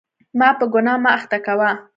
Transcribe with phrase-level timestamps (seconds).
[0.39, 1.71] ما په ګناه مه اخته کوه.